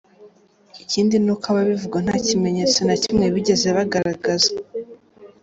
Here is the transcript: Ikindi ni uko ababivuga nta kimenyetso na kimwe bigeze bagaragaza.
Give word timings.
Ikindi 0.83 1.15
ni 1.23 1.29
uko 1.33 1.45
ababivuga 1.53 1.97
nta 2.05 2.15
kimenyetso 2.25 2.79
na 2.87 2.95
kimwe 3.03 3.25
bigeze 3.35 3.67
bagaragaza. 3.77 4.49